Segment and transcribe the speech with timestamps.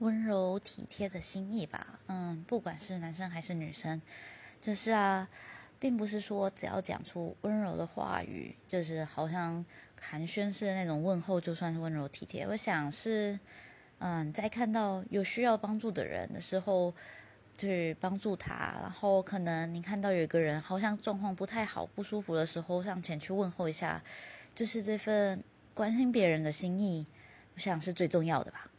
[0.00, 2.00] 温柔体贴的心意吧。
[2.08, 4.00] 嗯，不管是男生还是女生，
[4.60, 5.28] 就是啊，
[5.78, 9.64] 并不是说只要讲出温柔的话语，就是好像
[10.00, 12.46] 寒暄式的那种问候，就算是温柔体贴。
[12.46, 13.38] 我想是，
[13.98, 16.94] 嗯，在看到有需要帮助的人的时候，
[17.58, 18.74] 去帮助他。
[18.80, 24.02] 然后可能你看到有一个人好像状况不太好、不舒服的时候，上前去问候一下，
[24.54, 25.44] 就是这份
[25.74, 27.06] 关心别人的心意，
[27.54, 28.70] 我想是最重要的吧。